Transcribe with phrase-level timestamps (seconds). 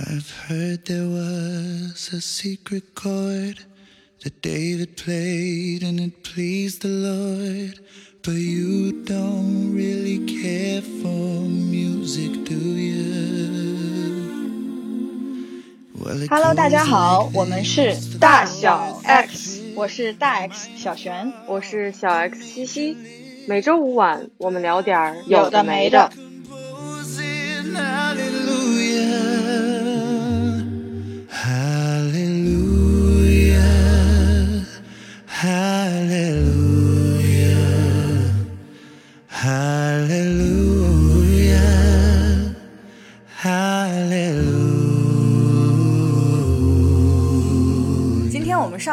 [0.00, 3.58] I've heard there was a secret chord
[4.22, 7.80] that David played and it pleased the Lord.
[8.22, 13.08] But you don't really care for music, do you?
[15.98, 21.32] Well, Hello，大家好我们是大小 X，我是大 X 小璇。
[21.48, 22.96] 我是小 X 西西，
[23.48, 26.12] 每周五晚我们聊点儿有的没的。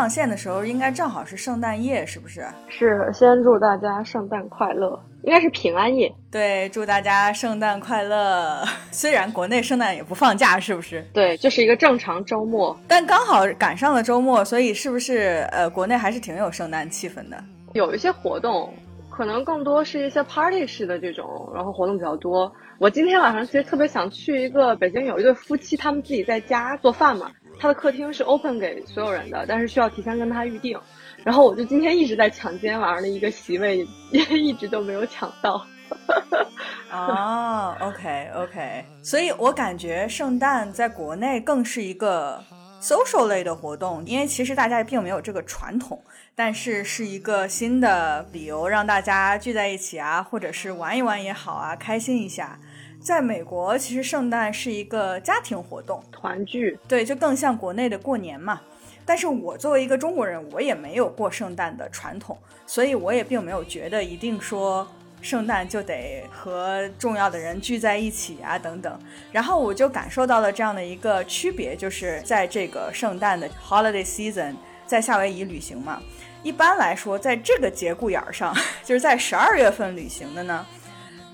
[0.05, 2.45] 上线的时候，应该正好是圣诞夜，是不是？
[2.69, 6.13] 是先祝大家圣诞快乐，应该是平安夜。
[6.31, 8.63] 对，祝大家圣诞快乐。
[8.93, 11.03] 虽然国内圣诞也不放假，是不是？
[11.11, 17.43] 对，就是一个正常周末，但刚好赶上了周末，所以是不是呃，国内还是挺有圣诞气氛的？
[17.73, 18.71] 有一些活动，
[19.09, 22.53] 可能更多是一些 party 式的这种，然后活动比较多。
[22.77, 30.79] 我今天晚上其实特别想去一个北京有一对夫妻，他们自己在家做饭嘛，他的客厅是 open 给所有人的，但是需要提前跟他预定。
[31.23, 35.65] 然后我就今天一直在抢今天晚上的一个席位，也一直都没有抢到。
[36.91, 42.43] 哦，OK OK，所以我感觉圣诞在国内更是一个
[42.81, 45.99] social 类的活动，因为其实大家并没有这个传统，
[46.35, 52.57] 但是是一个新的理由让大家聚在一起啊，或者是玩一玩也好啊，开心一下。
[53.05, 58.59] 在美国，其实圣诞是一个家庭活动，团聚，对，就更像国内的过年嘛。
[59.05, 64.87] 但是我作为一个中国人，我也没有过圣诞的传统，所以我也并没有觉得一定说
[65.21, 68.99] 圣诞就得和重要的人聚在一起啊等等。
[69.31, 74.55] 然后我就感受到了这样的一个区别，就是在这个圣诞的 holiday season，
[74.87, 76.01] 在夏威夷旅行嘛。
[76.41, 78.51] 一般来说，在这个节骨眼儿上，
[78.83, 80.65] 就是在十二月份旅行的呢，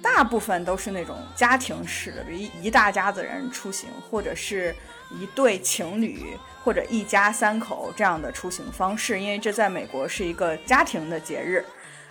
[0.01, 4.75] 大部分都是那种家庭式的，比如一大家子人出行，或者是
[5.11, 11.63] 一对情侣或者一家三口这样的出行方式，因为这在美国是一个家庭的节日。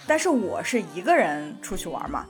[0.06, 2.26] 但是我是一个人出去玩嘛，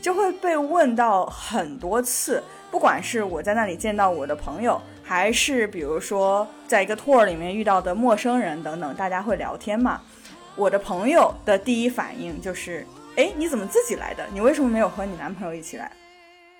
[0.00, 10.00] 就会被问到很多次，不管是我在那里见到我的朋友，还是比如说在一个 tour 里面遇到的陌生人等等，大家会聊天嘛。
[10.54, 12.86] 我的朋友的第一反应就是
[13.16, 14.26] ：“哎，你怎么自己来的？
[14.32, 15.90] 你为什么没有和你男朋友一起来？”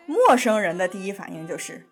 [0.07, 1.85] 陌生人的第一反应就是：“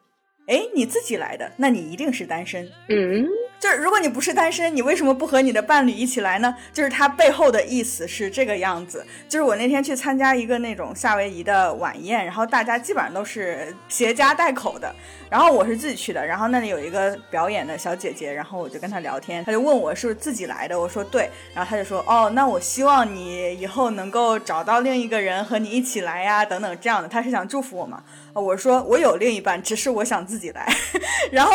[0.46, 3.26] 哎，你自己来的，那你一定是单身。”嗯，
[3.62, 6.52] 就是如果你不是单身，你为什么不和你的伴侣一起来呢？
[6.72, 9.06] 就是它背后的意思是这个样子。
[9.28, 14.92] 就是我那天去参加一个那种夏威夷的晚宴，然后大家基本上都是携家带口的，
[15.30, 28.02] 然后我是自己去的，然后那里有一个表演的小姐姐，然后我就跟她聊天，她就问我是不是自己来的，我说对，然后她就说哦，那我希望你以后能够找到另一个人和你一起来呀，等等这样的，她是想祝福我嘛。
[28.34, 30.66] 我说我有另一半，只是我想自己来，
[31.30, 31.52] 然后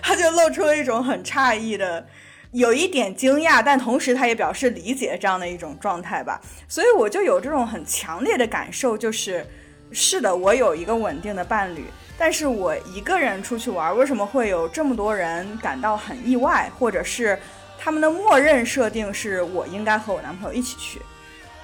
[0.00, 2.06] 他就露出了一种很诧异的，
[2.52, 6.40] 有一点惊讶，但同时他也表示理解这样的一种状态吧。
[6.68, 9.44] 所以我就有这种很强烈的感受，就是
[9.90, 11.84] 是的，我有一个稳定的伴侣，
[12.16, 17.36] 但是我一个人出去玩，为什么会有这么多人感到很意外，或者是
[17.76, 21.00] 他们的默认设定是我应该和我男朋友一起去，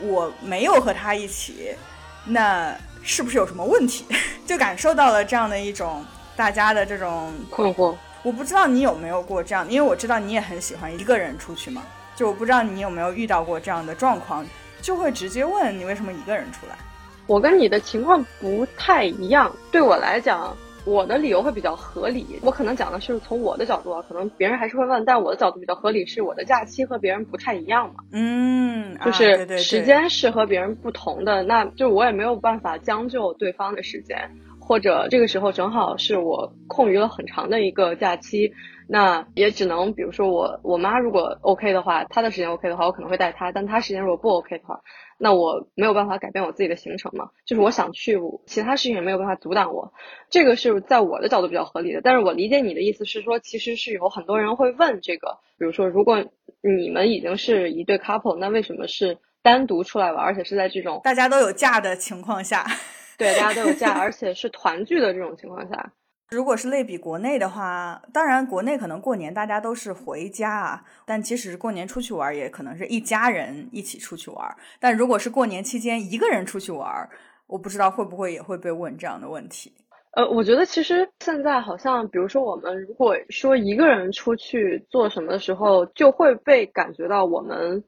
[0.01, 1.73] 我没有和他一起，
[2.25, 2.77] 那。
[3.05, 4.05] 是不是有什么问题？
[4.47, 6.05] 就感受到了这样的一种
[6.35, 7.95] 大家的这种困惑。
[8.23, 11.83] 我不知道你有没有过这样，因为我知道你也很喜欢一个人出去嘛。
[12.17, 14.47] 就我不知道你有没有遇到过这样的状况，
[14.81, 16.77] 就会直接问你为什么一个人出来。
[17.27, 20.57] 我跟你的情况不太一样，对我来讲。
[20.85, 34.31] 我的理由会比较合理，我可能讲的是从我的角度啊，可能别人还是会问，但我的角度比较合理，是我的假期和别人不太一样嘛，嗯，就是时间是和别人不同的，那就我也没有办法将就对方的时间，
[34.61, 38.53] 或者这个时候正好是我空余了很长的一个假期，
[38.89, 44.81] 那也只能比如说我我妈如果 OK 的话，她的时间 OK 的话，我可能会带她，但她时间如果不 OK 的话。
[45.17, 49.93] 那我没有办法改变我自己的行程嘛，就是我想去，其他事情也没有办法阻挡我，
[50.29, 52.01] 这个是在我的角度比较合理的。
[52.03, 56.25] 但是我理解你的意思是说，其实是有很多人会问这个，比如说，如果
[56.61, 62.67] 你们已经是一对 couple，那为什么是单独出来玩，而且是在这种大家都有假的情况下，
[63.17, 65.93] 对，大家都有假， 而且是团聚的这种情况下。
[66.35, 74.57] 如果是类比国内的话，当然国内可能过年大家都是回家啊，但即使是过年出去玩，也可能是一家人一起出去玩。
[74.81, 77.09] 但如果是过年期间一个人出去玩，
[77.47, 79.73] 我不知道会不会也会被问这样的问题。
[80.13, 87.83] 呃，我觉得其实现在好像，比如说我们如果说一个人出去做什么的时候，就会被感觉到我们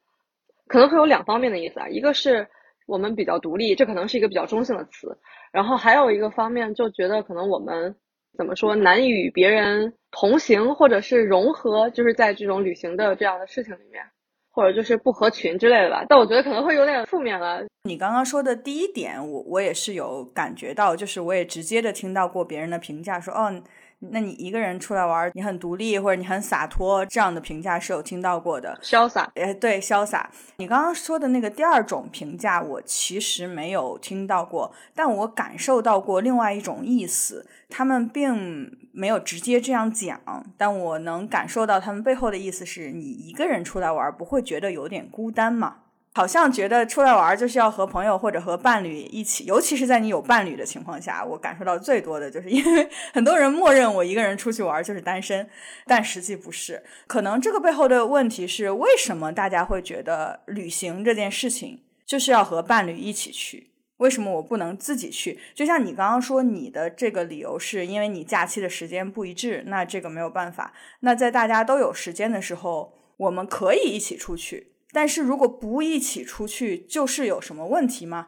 [0.67, 2.45] 可能会有两方面的意思啊，一个是
[2.85, 5.17] 我们比较独立，这可能是一个比较中性的词，
[5.53, 7.95] 然后还有一个方面就觉得可能我们
[8.37, 14.03] 怎么说难与别人同行或者是融合，就是在这种旅行的这样的事情里面。
[14.49, 17.63] 或者就是不合群之类的吧，但我觉得可能会有点负面了。
[17.83, 23.61] 你刚刚说的第一点，我我也是有感觉到，就是我也直接的听到过别人的评价，说哦。
[23.99, 28.79] 那你一个人出来玩，你很独立或者你很洒脱，这样的评价是有听到过的。
[28.81, 30.29] 潇洒，哎，对，潇洒。
[30.57, 37.47] 你刚刚说的那个第二种评价，我其实没有听到过，但我感受到过另外一种意思。
[37.69, 40.21] 他们并没有直接这样讲，
[40.57, 45.77] 但我能感受到他们背后的意思是你一个人出来玩，不会觉得有点孤单吗？
[46.17, 55.47] 好像觉得出来玩就是要和朋友或者和伴侣一起，尤其是在你有伴侣的情况下，我感受到最多的就是因为很多人默认我一个人出去玩就是单身，
[55.85, 56.83] 但实际不是。
[57.05, 63.69] 可能这个背后的问题是，为什么大家会觉得旅行这件事情就是要和伴侣一起去？
[63.97, 65.39] 为什么我不能自己去？
[65.53, 70.73] 就像你刚刚说，你的这个理由是因为你假期的时间不一致，那这个没有办法。
[71.01, 74.71] 那在大家都有时间的时候，我们可以一起出去。
[74.93, 78.27] 但是如果不一起出去，就是有什么问题吗？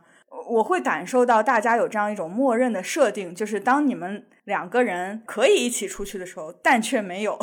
[0.49, 7.37] 我会感受到大家有这样一种默认的设定，就是当你们两个人可以一起出去的时候，但却没有，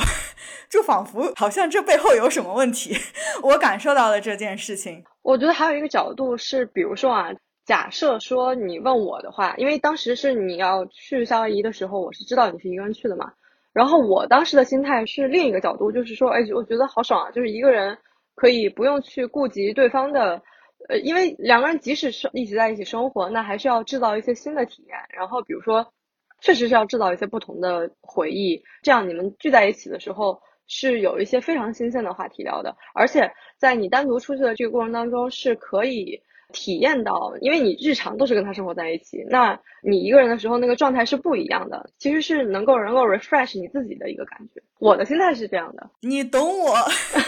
[0.71, 2.97] 就仿佛好像这背后有什么问题。
[3.43, 5.05] 我感受到了这件事情。
[5.23, 7.29] 我觉得还有一个角度是，比如说啊，
[7.65, 13.33] 假设说你问我的话，因为当时是你要去夏威夷的时候，我是知道你是一个人去的嘛。
[13.73, 17.99] 然后我当时的心态是另一个角度，就是说，哎，我觉得好爽啊，就是一个人。
[18.37, 20.41] 可以不用去顾及对方的，
[20.89, 24.97] 呃，因为两个人即使是一起在一起生活，那还是要制造一些新的体验。
[25.09, 25.93] 然后比如说，
[26.41, 32.77] 确实是要制造一些不同的回忆，这样你们聚在一起的时候是有一些非常新鲜的话题聊的。
[32.95, 33.29] 而且
[33.59, 36.23] 在你单独出去的这个过程当中，是可以。
[36.53, 44.63] 体验到，因为你日常都是跟他生活在一起，那你一个人的时候那个状态是不一样的，其实是能够能够 refresh 你自己的一个感觉。
[44.79, 46.77] 我的心态是这样的，你懂我，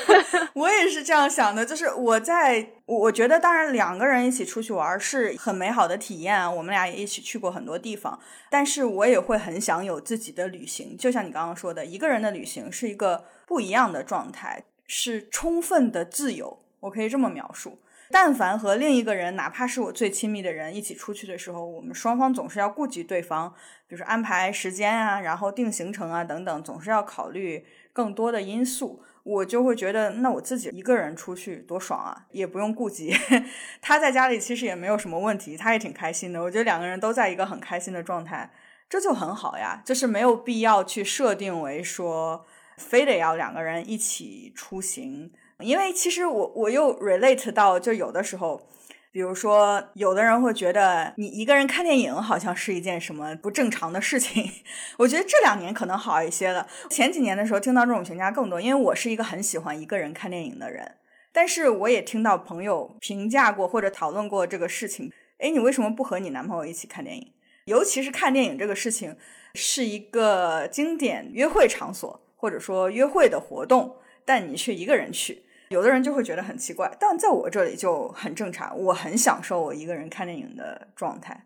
[0.54, 1.64] 我也是这样想的。
[1.64, 8.18] 就是我在，我觉得当然两个人一起出去玩是很美好的体验啊，我们俩也一起去过很多地方，
[8.50, 10.96] 但是我也会很想有自己的旅行。
[10.96, 17.78] 就像你刚刚说的，一个人的旅行是一个不一样的状态，是充分的自由，我可以这么描述。
[18.10, 23.50] 但凡和另一个人，哪怕是我最亲密的人一起出去的时候，我们双方总是要顾及对方，
[23.86, 29.02] 比如说安排时间啊，然后定行程啊等等，总是要考虑更多的因素。
[29.24, 33.14] 我就会觉得，那我自己一个人出去多爽啊，也不用顾及
[33.82, 36.42] 他在家里，其实也没有什么问题，他也挺开心的。
[36.42, 38.50] 我觉得两个人都在一个很开心的状态，
[38.88, 39.82] 这就很好呀。
[39.84, 42.46] 就是没有必要去设定为说，
[42.78, 45.30] 非得要两个人一起出行。
[45.64, 48.62] 因为其实我我又 relate 到，就有的时候，
[49.10, 54.48] 比如说，有的人会觉得你一个人看电影好像是一件什么不正常的事情。
[54.98, 58.60] 我觉得这两年可能好一些了，前几年的时候听到这种评价更多。
[58.60, 60.96] 因为我是一个很喜欢一个人看电影的人，
[61.32, 65.12] 但是我也听到朋友评价过或者讨论过这个事情。
[65.38, 67.32] 哎，你为什么不和你男朋友一起看电影？
[67.64, 69.16] 尤其是看电影这个事情
[69.54, 75.42] 是一个经典约会场所，或者说约会的活动，但你却一个人去。
[75.68, 78.78] 有的人就会觉得很奇怪，但在我这里就很正常。
[78.78, 81.44] 我很享受我一个人看电影的状态。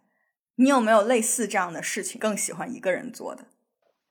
[0.54, 3.42] 你有没有类似这样的事情，更喜欢一个人做的？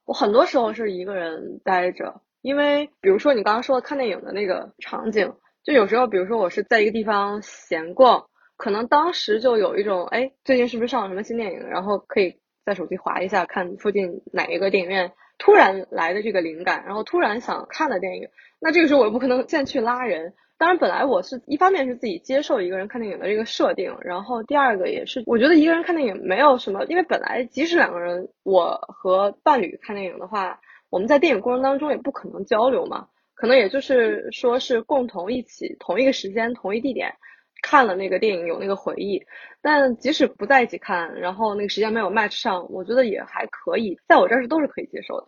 [0.06, 8.25] 我很多时候是一个人待着，因为比如说你刚刚说的看电影的那个场景，就有时候，比如说我是在一个地方闲逛，
[8.58, 11.60] 可能当时就有一种，哎，最近是不是上了什么新电影？
[11.70, 18.27] 然后可以在手机划一下，看附近哪一个电影院突然来的这个灵感，然后突然想看的电影。
[18.62, 20.34] 那这个时候我又不可能现在去拉人。
[20.58, 30.60] 当然，本来我是一方面是自己接受一个人看电影的这个设定，然后第二个也是我觉得一个人看电影没有什么，因为本来即使两个人，我和伴侣看电影的话，
[30.91, 37.12] 我们在电影过程当中也不可能交流嘛，可能也就是说是共同一起同一个时间同一地点
[37.63, 39.25] 看了那个电影有那个回忆。
[39.63, 45.27] 但即使不在一起看，然后那个时间没有 match 上，我觉得也还可以，在我这儿是都是可以接受的。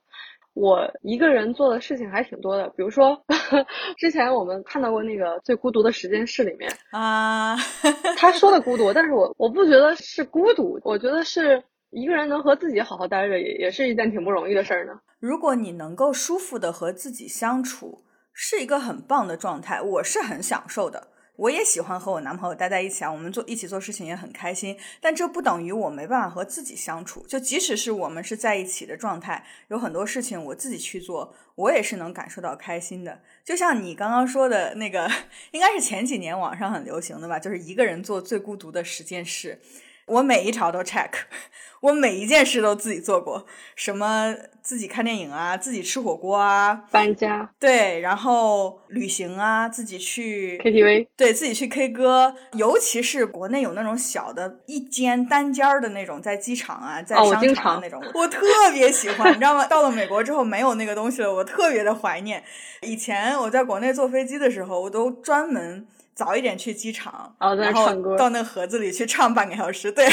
[0.53, 3.23] 我一个人做的事情还挺多的，比如说
[3.97, 7.57] 之前我们看到过那个最孤独的时间室里面啊，
[8.17, 14.99] 他说的孤独，但是我我不觉得是孤独，我觉得是一个人能和自己好好待着，也也是一件挺不容易的事儿呢。
[15.19, 21.07] 如果你能够舒服的和自己相处，是一个很棒的状态，我是很享受的。
[21.35, 27.25] 我也喜欢和我男朋友待在一起啊，我们做一起做事情也很开心，但这不等于我没办法和自己相处。
[27.27, 33.19] 就即使是我们是在一起的状态，有很多事情我自己去做，我也是能感受到开心的。
[33.43, 35.09] 就像你刚刚说的那个，
[35.51, 39.59] 应该是前几年网上很流行的吧，就是一个人做最孤独的十件事。
[40.07, 41.09] 我每一条都 check，
[41.81, 43.45] 我每一件事都自己做过，
[43.75, 59.65] 什么自己看电影啊，自己吃火锅啊，搬家，对，然后旅行啊，自己去 KTV，对自己去 K 歌，尤其是国内有那种小的一间单间儿的那种，在机场啊，在商场那种，我特别喜欢，你知道吗？
[59.67, 62.43] 到了美国之后没有那个东西了，我特别的怀念。
[62.81, 65.87] 以前我在国内坐飞机的时候，我都专门。
[66.15, 69.91] 早一点去机场，然后到那个盒子里去唱半个小时。
[69.91, 70.05] 对，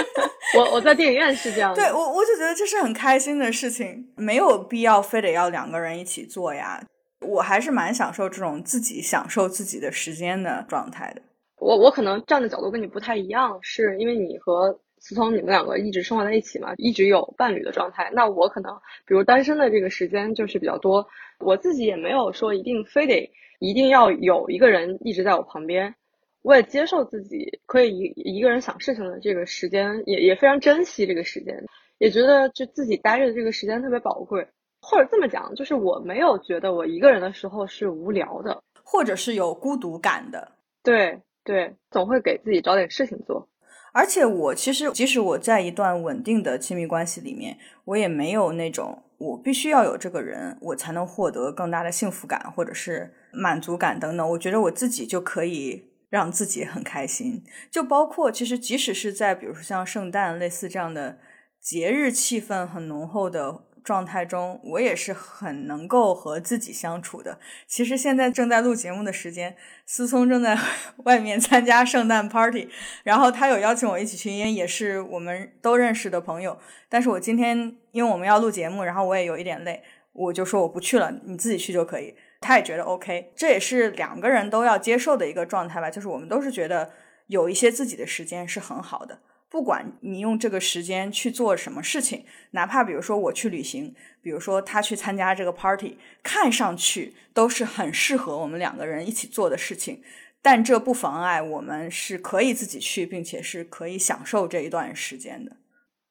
[0.56, 1.74] 我我在电影院是这样。
[1.74, 6.82] 对我我就觉得这是很开心的事情，没有必要非得要两个人一起做呀。
[7.20, 11.22] 我还是蛮享受这种自己享受自己的时间的状态的。
[11.58, 18.10] 我我可能站的角度跟你不太一样，是因为你和思聪你们两个一直生活在一起嘛，一直有伴侣的状态。
[18.12, 18.70] 那我可能
[19.06, 21.06] 比如单身的这个时间就是比较多，
[21.38, 23.32] 我自己也没有说一定非得。
[23.58, 25.94] 一定要有一个人一直在我旁边，
[26.42, 31.64] 我也接受自己可以一一个人想事情的这个时间，也也非常珍惜这个时间，
[31.98, 34.46] 也觉得就自己待着的这个时间特别宝贵。
[34.80, 40.52] 或者这么讲，就是我没有觉得我一个人的时候是无聊的，或者是有孤独感的。
[40.84, 43.48] 对对，总会给自己找点事情做。
[43.96, 49.02] 而且我其实，即使我在一段稳定的亲密关系里面，我也没有那种。
[49.16, 54.28] 我必须要有这个人，我才能获得更大的幸福感，或者是满足感等等。
[54.32, 57.42] 我觉得我自己就可以让自己很开心。
[57.70, 61.16] 就包括其实，即使是在比如说像圣诞类似这样的
[61.58, 63.62] 节日气氛很浓厚的。
[63.86, 67.38] 状态中，我也是很能够和自己相处的。
[67.68, 70.58] 其实现在正在录节目的时间，思聪正在
[71.06, 72.68] 外面参加圣诞 party，
[73.04, 76.58] 然后他有邀请我一起去，因为也是我们都认识的朋友。
[76.88, 79.80] 但是我今天因为我们要录节目，然后我也有一点累，
[80.12, 82.12] 我就说我不去了，你自己去就可以。
[82.40, 85.88] 他也觉得 OK，这也是两个人都要接受的一个状态吧。
[85.88, 86.90] 就是我们都是觉得
[87.28, 89.20] 有一些自己的时间是很好的。
[89.48, 100.02] 不管你用这个时间去做什么事情，哪怕比如说我去旅行，比如说他去参加这个 party，看上去都是很适合我们两个人一起做的事情，
[100.42, 105.52] 但这不妨碍我们是可以自己去，并且是可以享受这一段时间的。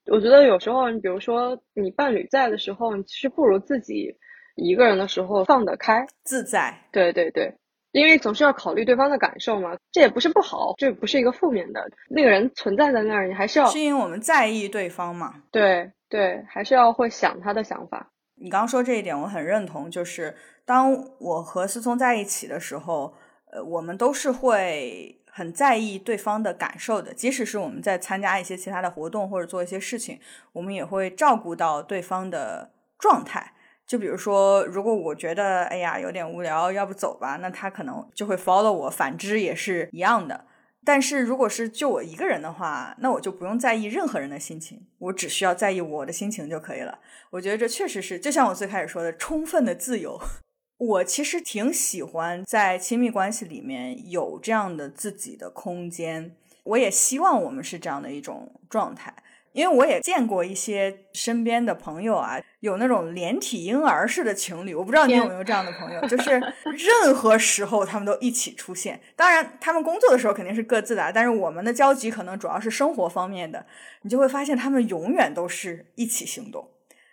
[0.08, 4.16] 我觉得有时候，你比如说你伴侣在的时候，其实不如自己
[4.56, 6.80] 一个人的时候放得开、自在。
[6.92, 7.54] 对对对。
[7.96, 11.82] 因为总是要考虑对方的感受嘛，这也不是不好，这不是一个负面的。
[12.10, 15.36] 那个人存在在那儿，你还是要，是因为我们在意对方嘛？
[15.50, 18.12] 对对，还是要会想他的想法。
[18.36, 19.90] 你刚刚说这一点，我很认同。
[19.90, 20.36] 就是
[20.66, 23.14] 当我和思聪在一起的时候，
[23.54, 27.14] 呃，我们都是会很在意对方的感受的。
[27.14, 30.20] 即使是我们在参加一些其他的活动或者做一些事情，
[30.52, 33.54] 我们也会照顾到对方的状态。
[33.88, 38.90] 就比如说，如果我觉得哎呀有点无聊，要不走吧，那他可能就会 follow 我。
[38.90, 40.46] 反之也是一样的。
[40.84, 47.00] 但是如果是就我一个人的话，那我就不用在意任何人的心情，我只需要在意我的心情就可以了。
[47.32, 50.20] 我觉得这确实是，就像我最开始说的，充分的自由。
[50.78, 59.16] 我其实挺喜欢在亲密关系里面有这样的自己的空间，我也希望我们是这样的一种状态。
[59.56, 69.00] 因为我也见过一些身边的朋友啊，有那种连体婴儿式的情侣，我不知道你有没有这样的朋友，就是任何时候他们都一起出现。
[69.16, 73.66] 当然，他们工作的时候肯定是各自的，但是我们的交集可能主要是生活方面的。
[74.02, 76.68] 你就会发现他们永远都是一起行动，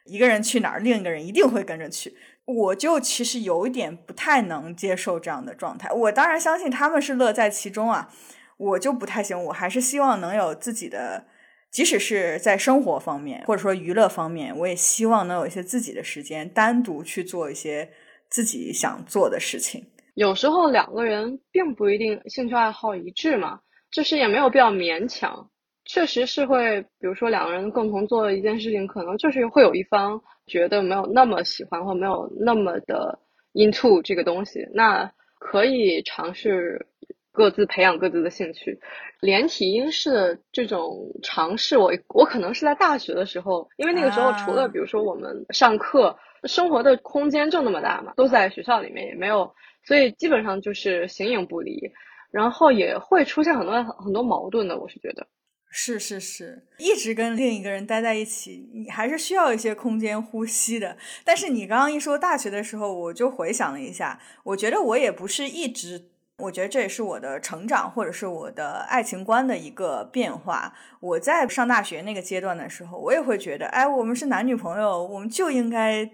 [0.07, 2.17] 一个人去哪儿，另一个人一定会跟着去。
[2.45, 5.89] 我就其实有一点不太能接受这样的状态。
[5.93, 8.11] 我当然相信他们是乐在其中啊，
[8.57, 9.41] 我就不太行。
[9.45, 11.27] 我还是希望能有自己的。
[11.73, 17.89] 即使是在生活方面，或者说娱乐方面，我也希望能有一些自己的时间，单独去做一些
[18.29, 19.83] 自己想做的事情。
[20.15, 23.59] 有时候两个人并不一定兴趣爱好一致嘛，
[23.91, 25.49] 就是也没有必要勉强。
[25.87, 33.19] 确实是会，比如说两个人共同做一件事情，可能就是会有一方觉得没有那么喜欢，或没有那么的
[33.55, 36.87] into 这个东西，那可以尝试。
[37.33, 38.79] 各自培养各自的兴趣，
[39.21, 49.51] 连体婴式的这种尝试，我我可能是在大学的时候，因为那个时候除了比如说我们上课，生活的空间就那么大嘛，都在学校里面，也没有，
[49.83, 51.91] 所以基本上就是形影不离，
[52.31, 55.27] 然后也会出现很多很多矛盾的，我是觉得，
[55.71, 60.99] 是是是，一直跟另一个人待在一起，你还是需要一些空间呼吸的。
[61.25, 66.12] 但是你刚刚一说大学的时候，我就回想了一下，我觉得我也不是一直。
[66.43, 70.75] 我觉得这也是我的成长，或者是我的爱情观的一个变化。
[70.99, 76.11] 我在上大学那个阶段的时候，我也会觉得，哎，我们是男女朋友，我们就应该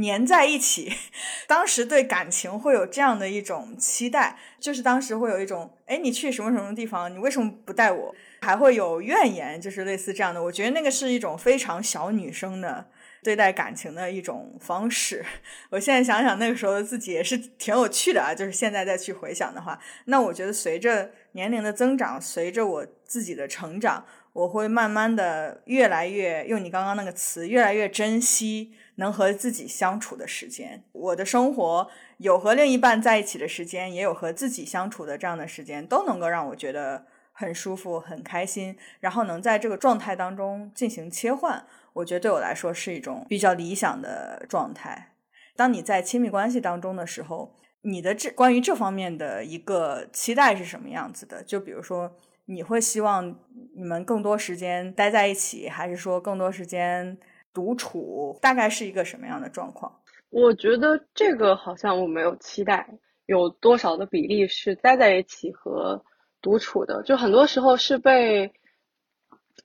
[0.00, 0.92] 粘在一起。
[1.48, 8.14] 当时对感情会有这样的一种期待，就是当时会有一种，哎，你去什么什么地方，你为什么不带我？
[8.40, 10.40] 还会有怨言，就是类似这样的。
[10.42, 12.86] 我觉得那个是一种非常小女生的。
[13.22, 15.24] 对待感情的一种方式，
[15.70, 18.34] 我现在想想那个时候的自己也是挺有趣的啊。
[18.34, 30.82] 就是现在再去回想的话，那我觉得随着年龄的增长，随着我自己的成长，我会慢慢的越来越用你刚刚那个词，越来越珍惜能和自己相处的时间。
[30.90, 41.64] 我的生活有和另一半在一起的时间，也有和自己相处的这样的时间，都能够让我觉得很舒服、很开心，然后能在这个状态当中进行切换。
[41.94, 45.14] 我觉得对我来说是一种比较理想的状态。
[45.56, 51.42] 当你在亲密关系当中的时候，你的这关于这方面的一个期待是什么样子的？
[51.42, 52.10] 就比如说，
[52.46, 53.28] 你会希望
[53.74, 57.18] 你们更多时间待在一起，还是说更多时间
[57.52, 58.38] 独处？
[58.40, 60.00] 大概是一个什么样的状况？
[60.30, 62.88] 我觉得这个好像我没有期待
[63.26, 66.02] 有多少的比例是待在一起和
[66.42, 68.52] 独处的，就很多时候是被。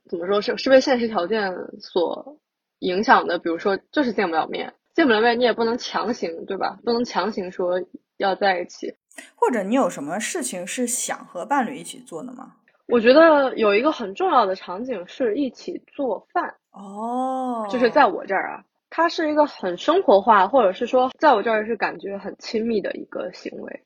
[0.08, 2.38] 怎么说是是被现实条件所
[2.78, 3.38] 影响的？
[3.38, 6.78] 比如说，就是见不了面，见不了面，你也不能强行，对吧？
[6.82, 7.82] 不能强行说
[8.16, 8.94] 要在一起。
[9.34, 12.54] 或者你有什么事情是想和伴侣一起做的吗？
[12.86, 23.82] 我觉得有一个很重要的场景是一起做饭哦，就是在我这儿啊，它是一个很生活化，或者是说在我这儿是感觉很亲密的一个行为。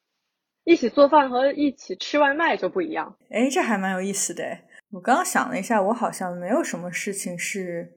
[0.65, 3.17] 一起做饭和一起吃外卖就不一样。
[3.31, 4.45] 哎，这还蛮有意思的。
[4.91, 7.93] 我刚刚想了一下，我好像没有什么事情是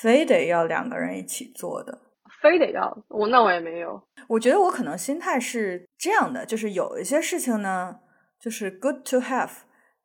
[0.00, 1.98] 非得要两个人一起做的，
[2.42, 4.00] 非得要我那我也没有。
[4.28, 7.98] 我觉得我可能心态是这样的，就是有一些事情呢，
[8.40, 9.50] 就是 good to have。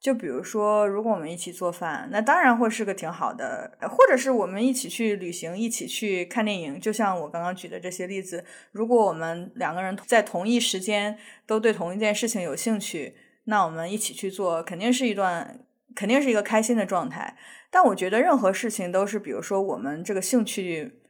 [0.01, 8.43] 就比如说，如果我们一起做饭，那当然会是个挺好的；或者是我们一起去旅行，一起去看电影，就像我刚刚举的这些例子。
[8.71, 15.65] 如果我们两个人在同一时间都对同一件事情有兴趣，那我们一起去做，肯定是一段。
[15.93, 17.37] 肯定是一个开心的状态，
[17.69, 21.01] 但我觉得任何事情都是，比如说我们这个兴趣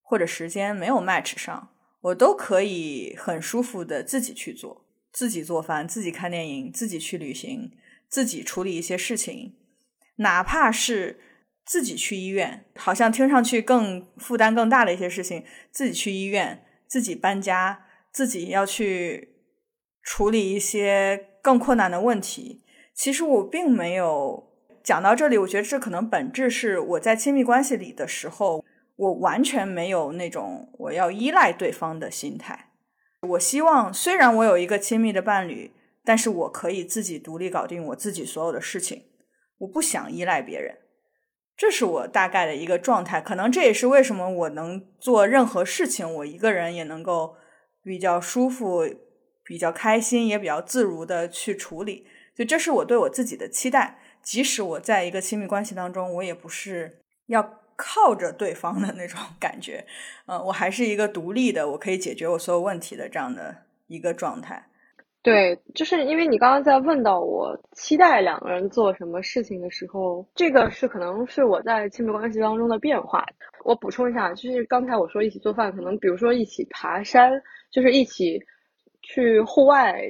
[0.00, 1.70] 或者时间没有 match 上，
[2.02, 7.72] 我都可以很舒服的自己去做，自己做饭，自己看电影，自己去旅行，
[8.08, 9.54] 自己处理一些事情，
[10.16, 11.20] 哪怕是
[11.64, 19.34] 自己去医院，好像听上去更负担更大的一些事情，自己去医院，自己搬家，自己要去
[20.02, 22.64] 处理一些更困难的问题。
[22.94, 24.50] 其实我并没有
[24.82, 28.64] 讲到这里，我觉得这可能本质是我在亲密关系里的时候，
[28.96, 32.70] 我完全没有那种我要依赖对方的心态。
[33.28, 35.72] 我希望虽然我有一个亲密的伴侣，
[36.04, 39.04] 但是我可以自己独立搞定我自己所有的事情，
[39.58, 40.78] 我不想依赖别人。
[41.56, 47.34] 这是我大概的一个状态，可能这也是为什么我能做任何事情，我一个人也能够
[47.82, 48.88] 比较舒服、
[49.44, 52.06] 比较开心，也比较自如的去处理。
[52.36, 59.84] 就这是我对我自己的期待，即使我在一个亲密关系当中，我也不是要靠着对方的那种 感觉，
[60.26, 64.68] 嗯，我还是一个独立的，我可以解决我所有问题的这样的一个状态。
[65.22, 73.26] 对，就是因为你刚刚在问到我期待两个人做什么事情的时候，这个是可能是我在亲密关系当中的变化。
[73.64, 78.40] 我补充一下，就是刚才我说一起做饭，可能比如说一起爬山，就是一起
[79.02, 80.00] 去户外。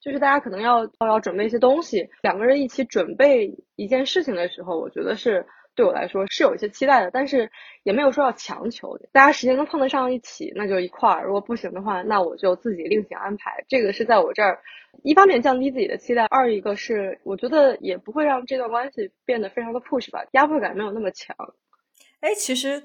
[0.00, 7.50] 就是大家可能要要准备一些东西，两个人一起准备一件事情的时候，我觉得是对我来说是有一些期待的，但是
[7.82, 8.98] 也没有说要强求。
[9.12, 13.64] 大家时间能碰得上一起，那就一块儿；如果不行的话，那我就自己另行安排。
[13.68, 14.58] 这个是在我这儿，
[15.02, 21.34] 一方面降低自己的期待，二一个是我觉得也不会让这段关系变得非常的 push 吧，压迫感没有那么强。
[22.20, 22.82] 哎，其实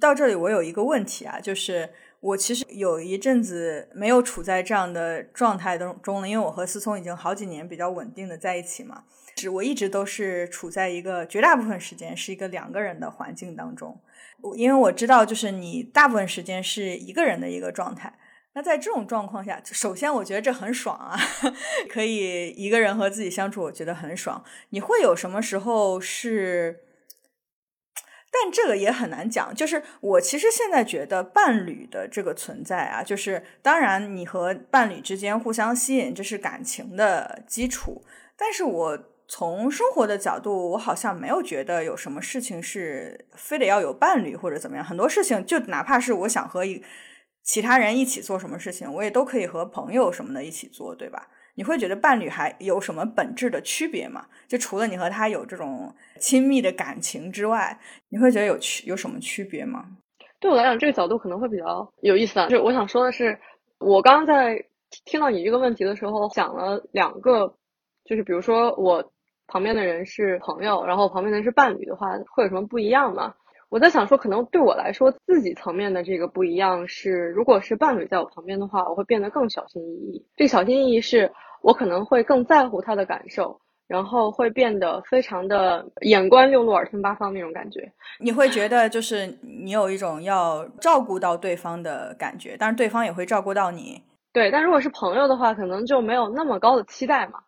[0.00, 1.90] 到这里我有一个问题啊，就是。
[2.24, 9.04] 我其实有一阵子没有处在这样的状态当中了，因为我和思聪已经好几年比较稳定的在一起嘛，
[9.36, 14.00] 只我一直都是处在一个绝大部分时间是一个两个人的环境当中，
[14.56, 18.16] 因为我知道就是你大部分时间是一个人的一个状态，
[18.54, 21.18] 那在这种状况下，首先我觉得这很爽啊，
[21.90, 24.44] 可以一个人和自己相处，我觉得很爽。
[24.70, 26.80] 你会有什么时候是？
[28.36, 38.04] 但这个也很难讲，就是我其实现在觉得伴侣的这个存在啊，就是当然你和伴侣之间互相吸引，这是感情的基础。
[38.36, 44.84] 但是我从生活的角度，我好像没有觉得有什么事情是非得要有伴侣或者怎么样。
[44.84, 46.82] 很多事情就哪怕是我想和一
[47.42, 51.28] 其他人一起做什么事情，我也都可以和朋友什么的一起做，对吧？
[51.56, 54.26] 你会觉得伴侣还有什么本质的区别吗？
[54.48, 59.86] 就除了你和他有这种亲密的感情之外，你会觉得有区有什么区别吗？
[60.40, 62.48] 对我来讲，这个角度可能会比较有意思啊。
[62.48, 63.38] 就我想说的是，
[63.78, 64.64] 我刚刚在
[65.04, 67.54] 听到你这个问题的时候，想了两个，
[68.04, 69.12] 就是比如说我
[69.54, 73.34] 旁边的人是朋友，然后旁边的人是伴侣的话，会有什么不一样吗？
[73.68, 80.26] 我在想说，可能对我来说，自己层面的这个不一样是，如果是伴侣在我旁边的话，我会变得更小心翼翼。
[80.36, 81.30] 这个小心翼翼是
[81.62, 87.92] 我可能会更在乎他的感受，然后会变得非常的眼观六路，耳听八方那种感觉。
[88.18, 94.02] 你会觉得就是你有一种要照顾到对方的感觉，但是对方也会照顾到你。
[94.32, 97.38] 对，但如果是朋友的话，可能就没有那么高的期待嘛，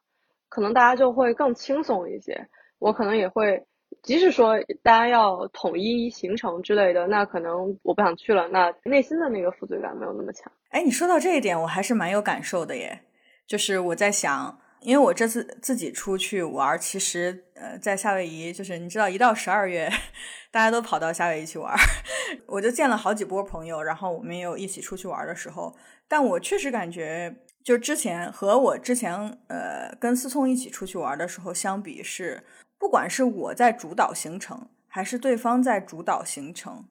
[0.49, 2.49] 可能大家就会更轻松一些。
[2.79, 3.63] 我可能也会。
[4.03, 10.51] 即使说大家要统一行程之类的，那可能我不想去了，那内心的那个负罪感没有那么强。
[10.71, 13.01] 哎，你说到这一点，我还是蛮有感受的耶。
[13.47, 19.89] 就是我在想，因为我这次自己出去玩，其实呃，在夏威夷，就是你知道，一到十二月，
[20.51, 21.75] 大家都跑到夏威夷去玩，
[22.47, 25.75] 我就见了好几波朋友，然后我们也有一起出去玩的时候。
[26.09, 27.35] 但我确实感觉，
[27.67, 29.13] 就之前和我之前
[29.49, 32.45] 呃跟思聪一起出去玩的时候相比是。
[32.79, 36.87] 不管是我在主导行程，还是对方在主导行程，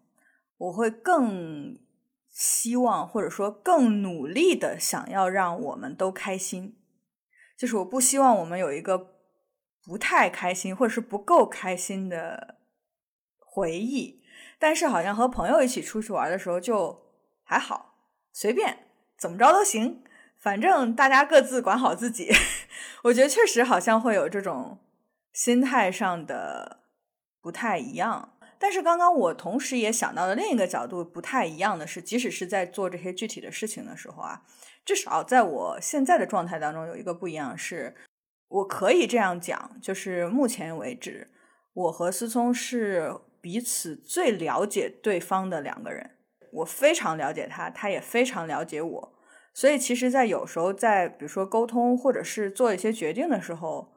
[0.58, 1.78] 我会更
[2.28, 6.76] 希望或者说更努力的想要让我们都开心。
[7.56, 9.14] 就是我不希望我们有一个
[9.86, 12.58] 不太开心或者是不够开心的
[13.38, 14.24] 回忆。
[14.58, 17.00] 但是好像和朋友一起出去玩的时候就
[17.44, 17.94] 还好，
[18.34, 18.88] 随便
[19.20, 20.04] 怎么着都行，
[20.46, 22.32] 反正大家各自管好自己。
[23.06, 24.78] 我觉得确实好像会有这种。
[25.34, 26.80] 心态上的
[27.42, 34.44] 不太一样，但是刚刚我同时也想到了另一个角度不太一样的是，即使是在做这些具体的事情的时候啊，
[34.86, 37.94] 至少在我现在的状态当中有一个不一样是，
[38.48, 41.28] 我可以这样讲，就是目前为止，
[41.74, 46.12] 我和思聪是彼此最了解对方的两个人，
[46.54, 49.14] 我非常了解他，他也非常了解我，
[49.56, 53.92] 所以其实，在有时候在比如说沟通或者是做一些决定的时候。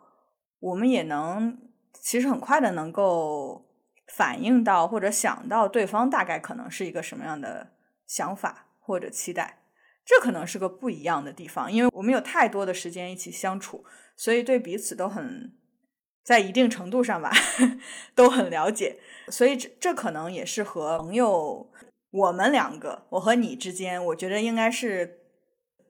[0.60, 1.56] 我们也能，
[1.92, 3.64] 其实很快的能够
[4.08, 7.74] 反映到或者想到对方大概可能是一个什么样的
[8.08, 9.60] 想法或者期待，
[10.04, 13.84] 这可能是个不一样的地方，因为我们有太多的时间一起相处，
[14.16, 15.52] 所以对彼此都很
[16.24, 17.30] 在一定程度上吧
[18.16, 21.70] 都很了解，所以这这可能也是和朋友
[22.10, 25.17] 我们两个我和你之间，我觉得应该是。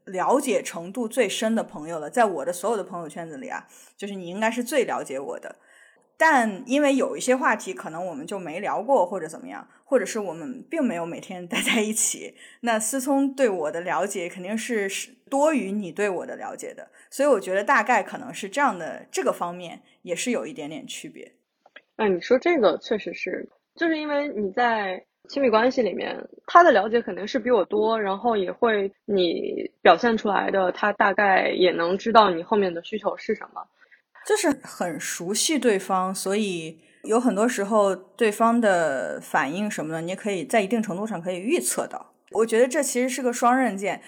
[0.08, 3.66] 了解程度最深的朋友了，在我的所有的朋友圈子里啊，
[3.96, 5.56] 就是你应该是最了解我的。
[6.16, 16.90] 但因为有一些话题可能我们就没聊过，或者怎么样，或者是我们并没有每天待在一起，那思聪对我的了解肯定是是多于你对我的了解的。
[17.08, 21.34] 所以我觉得大概可能是这样的，这个方面也是有一点点区别。
[21.96, 25.07] 那你说这个确实是，就是因为你在。
[25.28, 33.62] 亲密关系里面，他的了解肯定是比我多，然后也会你表现出来的，他大概也能知道你后面的需求是什么，
[34.26, 42.14] 就是很熟悉对方，所以有很多时候对方的反应什么的，你可以在一定程度上可以预测到。
[42.32, 44.00] 我觉得这其实是个双刃剑，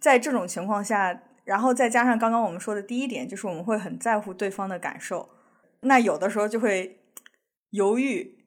[0.00, 5.30] 在这种情况下，然后再加上刚刚我们说的第一点，就是我们会很在乎对方的感受，
[5.80, 6.98] 那有的时候就会
[7.70, 8.37] 犹豫。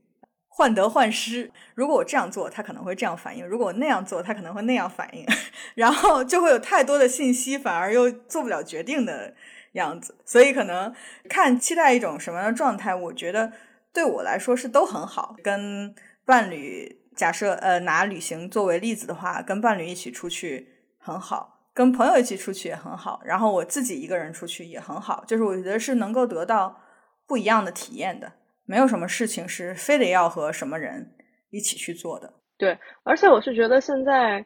[0.53, 1.49] 患得患失。
[1.75, 5.25] 如果我这样做，他可能会这样反应；如果我那样做，他可能会那样反应。
[5.75, 9.33] 然后就会有太多的信息，反而又做不了决定的
[9.71, 10.17] 样子。
[10.25, 10.93] 所以可能
[11.29, 13.53] 看期待一种什么样的状态，我觉得
[13.93, 15.37] 对我来说是都很好。
[15.41, 20.67] 跟伴侣，假设呃拿旅行作为例子的话，跟伴侣一起出去
[20.99, 25.23] 很好，跟朋友一起出去也很好，然后我自己一个人出去也很好。
[25.25, 26.81] 就是我觉得是能够得到
[27.25, 28.33] 不一样的体验的。
[28.65, 31.13] 没有什么事情是非得要和什么人
[31.49, 32.33] 一起去做的。
[32.57, 34.45] 对，而且我是觉得现在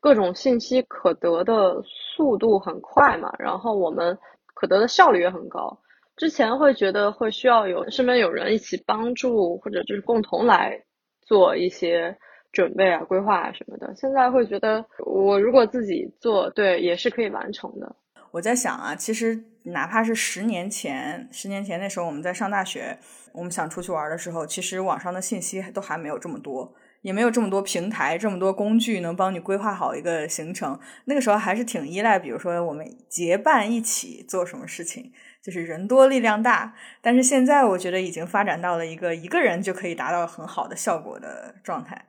[0.00, 4.16] 各种信息可得的速度很快嘛，然后我们
[4.54, 5.78] 可得的效率也很高。
[6.16, 10.80] 之前会觉得会需要有身边有人一起帮助，或者就是共同来
[11.20, 12.16] 做一些
[12.52, 13.94] 准备啊、规划啊什么的。
[13.94, 17.94] 现在会觉得我如果自己做，对，也是可以完成的。
[18.30, 19.40] 我在想啊，其实
[19.72, 22.98] 哪怕是十年前，十年前那时候我们在上大学。
[23.34, 30.76] 我们想出去玩的时候，其实网上的信息都还没有这么多，也没有这么多平台、这么多工具能帮你规划好一个行程。
[31.04, 35.12] 那个时候还是挺依赖，比如说我们结伴一起做什么事情，
[35.44, 36.74] 就是人多力量大。
[37.00, 42.06] 但是现在我觉得已经发展到了一个一个人就可以达到很好的效果的状态。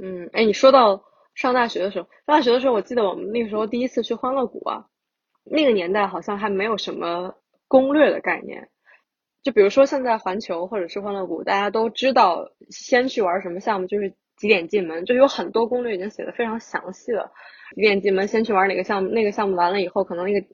[0.00, 1.02] 嗯，哎，你说到
[1.34, 4.86] 上大学的时候，上大学的时候，我记得我们那个时候第一次去欢乐谷啊，
[5.50, 7.34] 那个年代好像还没有什么
[7.66, 8.68] 攻略的概念。
[9.42, 17.32] 就比如说现在环球或者是欢乐谷，大家都知道先去玩什么项目，就是几点进门，就有很多攻略已经写的非常详细了。
[17.74, 20.46] 几点进门，先去玩哪个项目，那个项目完了以后，可能那个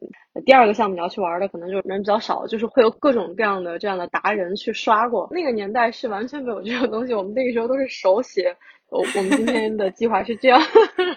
[0.44, 5.28] 第二个项目你要去玩的，可能就人比较少，就是会有各种各样的这样的达人去刷过。
[5.32, 8.56] 那个年代是完全没有这种东西，我们那个时候都是手写。
[8.88, 10.60] 我我们今天的计划是这样。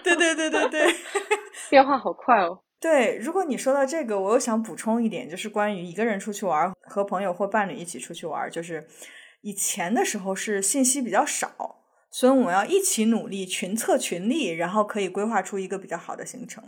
[0.02, 0.86] 对对对对对，
[1.70, 2.58] 变化好快哦。
[2.80, 8.86] 对，如果你说到这个，我又想补充一点，就是关于一个人出去玩，和朋友或伴侣一起出去玩，就是
[9.42, 16.64] 以前的时候是信息比较少，所以我们要一起努力，群策群力，然后可以规划出一个比较好的行程。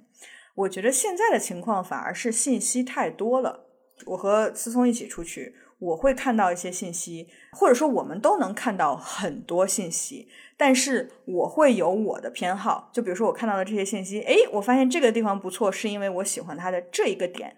[0.55, 3.68] 我觉得现在的情况反而是信息太多了。
[4.05, 5.57] 我和思聪一起出去。
[5.83, 12.88] 我会看到一些信息，或者说我们都能看到很多信息，但是我会有我的偏好。
[12.92, 17.57] 就比如说我看到的这些信息，诶，我发现这个地方不错，是因为我喜欢它的这一个点。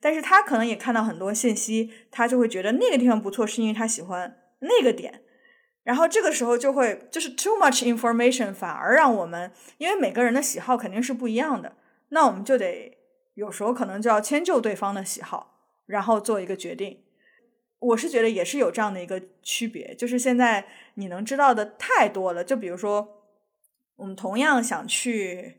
[0.00, 5.22] 但是他可能也看到很多信息，他就会觉得那个地方不错，是因为他喜欢那个点。
[5.84, 11.76] 然后这个时候就会就是 too much information，反而让我们因为每个人的喜好肯定是不一样的，
[12.08, 12.98] 那我们就得
[13.34, 15.54] 有时候可能就要迁就对方的喜好，
[15.86, 17.04] 然后做一个决定。
[17.80, 22.44] 我是觉得也是有这样的一个区别，就是现在你能知道的太多了。
[22.44, 23.24] 就比如说，
[23.96, 25.56] 我们同样想去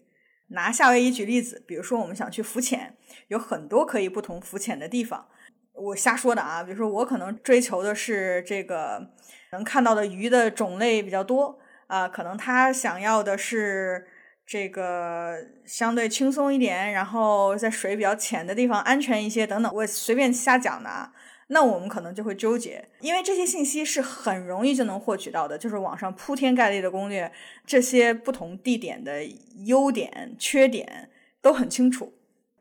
[0.49, 2.95] 拿夏威夷举例子，比如说我们想去浮潜，
[3.29, 5.27] 有很多可以不同浮潜的地方。
[5.73, 9.09] 我瞎说的啊，比如说我可能追求的是这个
[9.51, 11.57] 能看到的鱼的种类比较多
[11.87, 14.05] 啊，可能他想要的是
[14.45, 19.73] 这个相对轻松一点，然后在水比较浅的地方安全一些等等。
[19.73, 21.11] 我随便瞎讲的啊。
[21.53, 27.29] 那我们可能就会纠结，因为这些信息是很容易就能获取到的，就是网上铺天盖地的攻略，
[27.65, 29.25] 这些不同地点的
[29.65, 31.09] 优点、缺点
[31.41, 32.13] 都很清楚，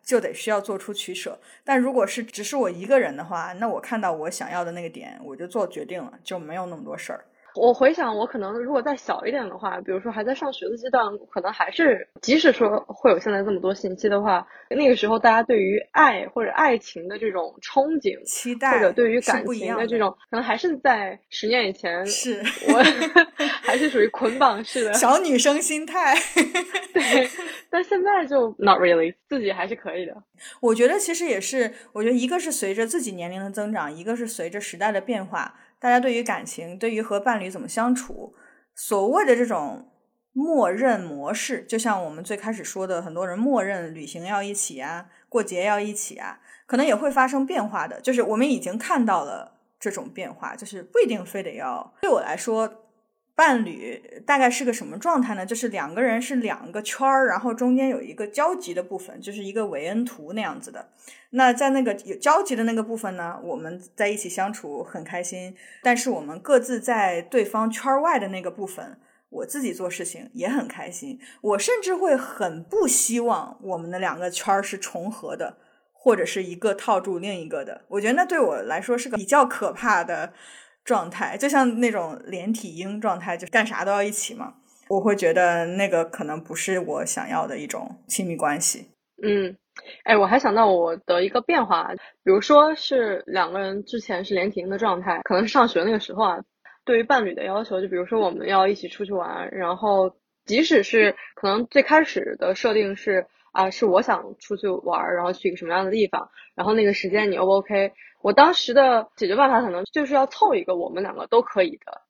[0.03, 1.38] 就得需要做出取舍。
[1.62, 7.24] 但如果是只是我一个人的话，那我看到我想要的那个点，我就做决定了，就没有那么多事儿。
[7.55, 22.83] 我回想，我可能如果再小一点的话，比如说还在上学的阶段，可能还是即使说会有现在这么多信息的话，那个时候大家对于爱或者爱情的这种憧憬、期待，或者对于感情的这种，可能还是在十年以前，是我
[23.63, 26.15] 还是属于捆绑式的 小女生心态。
[26.95, 27.29] 对，
[27.69, 30.15] 但现在就 not really，自己还是可以的。
[30.61, 35.55] 我觉得其实也是，我觉得一个是随着自己年龄的增长，一个是随着时代的变化。
[35.81, 38.35] 大家对于感情，对于和伴侣怎么相处，
[38.75, 39.88] 所谓的这种
[40.33, 48.01] 默认模式，就像我们最开始说的，很多人默认旅行要一起啊，过节要一起啊，可能也会发生变化的。
[48.01, 51.95] 就是我们已经看到了这种变化，就是不一定非得要。
[52.03, 52.87] 对我来说。
[53.40, 55.46] 伴侣大概是个什么状态呢？
[55.46, 60.90] 就是两个人是两个圈儿，然后中间有一个交集的部分，就是一个韦恩图那样子的。
[61.31, 65.57] 那在那个有交集的那个部分呢，我们在一起相处很开心。
[65.83, 68.98] 但是我们各自在对方圈外的那个部分，
[69.31, 71.18] 我自己做事情也很开心。
[71.40, 75.57] 我甚至会很不希望我们的两个圈儿是重合的，
[75.94, 77.87] 或者是一个套住另一个的。
[77.88, 80.35] 我觉得那对我来说是个比较可怕的。
[80.90, 84.55] 状态就像那种连体婴状态，就干啥都要一起嘛。
[84.88, 88.88] 我会觉得那个可能不是我想要的一种亲密关系。
[89.22, 89.57] 嗯，
[90.03, 91.92] 哎，我还想到我的一个变化，
[92.24, 96.38] 比如说是两个人之前是连体婴的状态，可能是上学那个时候啊，
[96.85, 107.92] 对于伴侣的要求，就比如说我们要一起出去玩，然后即使是可能最开始的设定是啊，是我想出去玩，然后去一个什么样的地方，然后那个时间你 O 不 OK？
[108.23, 112.03] 我当时的解决办法可能就是要凑一个我们两个都可以的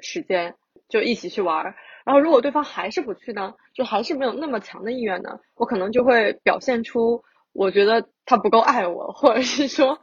[0.00, 0.56] 时间，
[0.88, 1.74] 就一起去玩儿。
[2.04, 7.22] 然后如果对方还是不去呢，就还是没有那么强的意愿呢，我可能就会表现出
[7.52, 9.94] 我觉得他不够爱我，或者是说，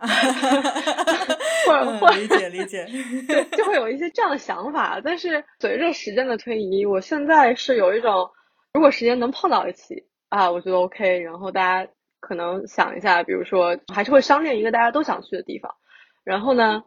[1.67, 2.85] 或者或理解理解，
[3.27, 5.01] 对，就会有一些这样的想法。
[5.03, 8.29] 但是随着时间的推移，我现在是有一种，
[8.73, 11.19] 如果时间能碰到一起啊，我觉得 OK。
[11.19, 11.91] 然后大家。
[12.19, 15.75] 可能想一下，比如说还是会商量一个大家都想去的地方，
[16.23, 16.83] 然后呢，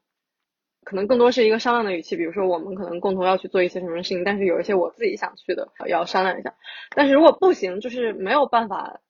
[0.85, 6.55] 可能更多是一个商量的语气，比如说我们可能共同要去做一些什么事情，但是有一些我自己想去的要商量一下，
[6.95, 9.01] 但是如果不行，就是没有办法。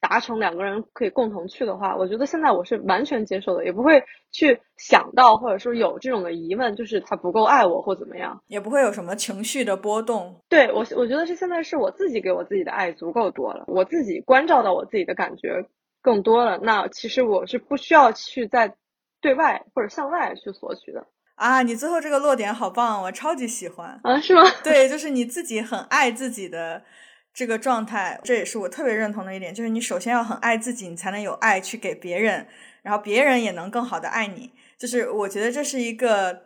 [0.00, 10.42] 达成两个人可以共同去的话，我觉得现在我是完全接受的，也不会去想到或者说有这种的疑问，就是他不够爱我或怎么样，也不会有什么情绪的波动。
[10.48, 15.66] 对我，我觉得是现在是我自己给我自己的爱足够多了，我自己关照到我自己的感觉
[16.02, 16.58] 更多了。
[16.62, 18.74] 那其实我是不需要去在
[19.20, 21.62] 对外或者向外去索取的啊。
[21.62, 24.42] 你最后这个落点好棒，我超级喜欢啊，是吗？
[24.62, 26.82] 对，就是你自己很爱自己的。
[27.36, 32.46] 这个状态，这也是我特别认同的一点，就是你首先要很爱自己，你才能有爱去给别人，
[32.80, 34.52] 然后别人也能更好的爱你。
[34.78, 36.44] 就是我觉得这是一个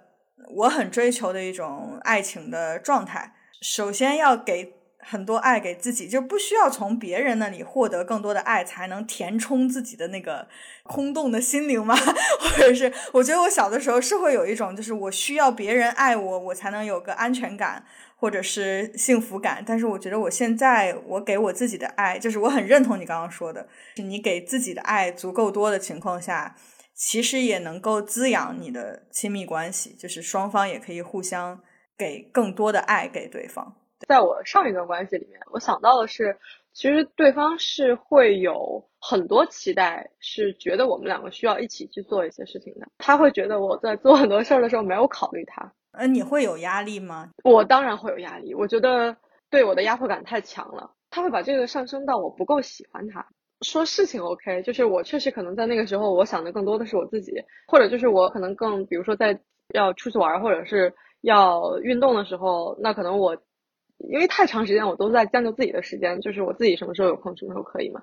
[0.57, 3.35] 我很追求的一种爱情的状态。
[3.62, 10.48] 首先要给很多爱给自己，就不需要从别人那里获得更多的爱才能填充自己的那个
[10.83, 11.94] 空洞的心灵吗？
[12.40, 17.85] 或者是我觉得我小的时候是会有一种，就是我需要别人爱我，我才能有个安全感。
[18.20, 26.54] 或者是幸福感，但是我觉得我现在我给我自己的爱，就是我很认同你刚刚说的，是你给自己的爱足够多的情况下，
[26.94, 31.59] 其实也能够滋养你的亲密关系，就是双方也可以互相
[31.96, 33.74] 给更多的爱给对方。
[34.06, 36.37] 在我上一段关系里面，我想到的是，
[36.74, 42.87] 其实对方是会有很多期待，是觉得我们两个需要一起去做一些事情的。
[42.98, 45.72] 他会觉得我在做很多事儿的时候没有考虑他。
[45.92, 47.31] 呃，你会有压力吗？
[47.42, 48.55] 我当然会有压力。
[48.55, 49.16] 我觉得
[49.50, 53.26] 对我的压迫感太强了，他会把这个上升到我不够喜欢他。
[53.62, 57.33] 说事情 OK，就是我确实可能在那个时候，我想的更多的是我自己，
[57.66, 59.38] 或者就是我可能更，比如说在
[59.74, 63.37] 要出去玩或者是要运动的时候，那可能我
[63.98, 68.00] 因为太长时间我都在将就自己的时间，就是我自己什么时候有空什么时候可以嘛。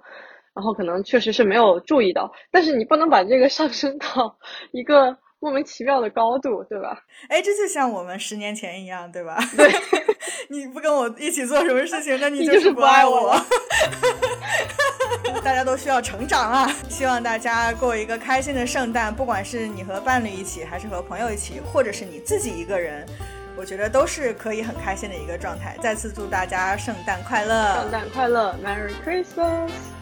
[0.54, 4.38] 然后可能确实是没有注意到，但是你不能把这个上升到
[4.72, 5.18] 一个。
[5.40, 7.00] 莫名其妙的高度，对吧？
[7.30, 9.38] 哎，这就像我们十年前一样，对吧？
[9.56, 9.72] 对，
[10.50, 13.36] 你不跟我一起做什么事情，那你就是不爱我。
[15.44, 16.68] 大家都需要成长啊！
[16.90, 23.06] 希望大家过一个开心的圣诞，不管是你和伴侣一起，还是和朋友一起，或者是你自己一个人，
[23.56, 25.78] 我觉得都是可以很开心的一个状态。
[25.82, 27.82] 再次祝大家圣诞快乐！
[27.82, 29.97] 圣诞快乐，Merry Christmas！Thank